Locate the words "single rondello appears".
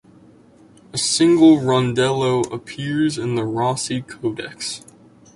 0.97-3.19